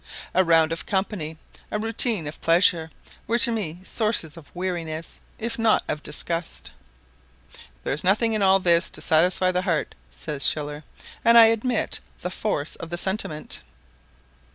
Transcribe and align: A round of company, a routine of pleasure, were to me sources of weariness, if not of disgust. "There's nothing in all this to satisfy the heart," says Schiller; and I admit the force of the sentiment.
A 0.33 0.43
round 0.43 0.71
of 0.71 0.87
company, 0.87 1.37
a 1.69 1.77
routine 1.77 2.25
of 2.25 2.41
pleasure, 2.41 2.89
were 3.27 3.37
to 3.37 3.51
me 3.51 3.81
sources 3.83 4.35
of 4.35 4.49
weariness, 4.55 5.19
if 5.37 5.59
not 5.59 5.83
of 5.87 6.01
disgust. 6.01 6.71
"There's 7.83 8.03
nothing 8.03 8.33
in 8.33 8.41
all 8.41 8.57
this 8.59 8.89
to 8.89 9.01
satisfy 9.03 9.51
the 9.51 9.61
heart," 9.61 9.93
says 10.09 10.43
Schiller; 10.43 10.83
and 11.23 11.37
I 11.37 11.45
admit 11.53 11.99
the 12.21 12.31
force 12.31 12.75
of 12.77 12.89
the 12.89 12.97
sentiment. 12.97 13.61